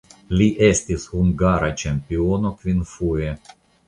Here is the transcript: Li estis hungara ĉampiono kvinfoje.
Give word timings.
Li 0.37 0.45
estis 0.67 1.03
hungara 1.11 1.69
ĉampiono 1.81 2.53
kvinfoje. 2.63 3.29